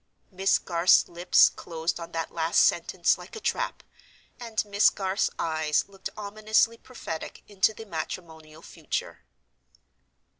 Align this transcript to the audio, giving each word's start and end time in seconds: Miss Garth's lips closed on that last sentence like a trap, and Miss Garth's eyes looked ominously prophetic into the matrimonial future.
Miss 0.31 0.57
Garth's 0.57 1.07
lips 1.07 1.47
closed 1.47 1.99
on 1.99 2.11
that 2.11 2.31
last 2.33 2.63
sentence 2.63 3.19
like 3.19 3.35
a 3.35 3.39
trap, 3.39 3.83
and 4.39 4.65
Miss 4.65 4.89
Garth's 4.89 5.29
eyes 5.37 5.87
looked 5.87 6.09
ominously 6.17 6.75
prophetic 6.79 7.43
into 7.47 7.71
the 7.71 7.85
matrimonial 7.85 8.63
future. 8.63 9.19